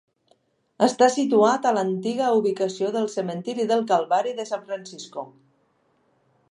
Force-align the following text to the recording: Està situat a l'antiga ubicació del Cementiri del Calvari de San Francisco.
Està 0.85 1.09
situat 1.15 1.67
a 1.67 1.73
l'antiga 1.79 2.31
ubicació 2.39 2.91
del 2.97 3.07
Cementiri 3.17 3.69
del 3.73 3.85
Calvari 3.93 4.35
de 4.41 4.47
San 4.53 4.67
Francisco. 4.71 5.29